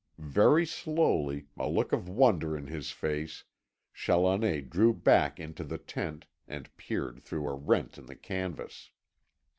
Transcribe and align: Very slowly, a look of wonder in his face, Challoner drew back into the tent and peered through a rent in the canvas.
Very 0.17 0.65
slowly, 0.65 1.45
a 1.55 1.69
look 1.69 1.93
of 1.93 2.09
wonder 2.09 2.57
in 2.57 2.65
his 2.65 2.89
face, 2.89 3.43
Challoner 3.93 4.61
drew 4.61 4.95
back 4.95 5.39
into 5.39 5.63
the 5.63 5.77
tent 5.77 6.25
and 6.47 6.75
peered 6.75 7.21
through 7.21 7.47
a 7.47 7.53
rent 7.53 7.99
in 7.99 8.07
the 8.07 8.15
canvas. 8.15 8.89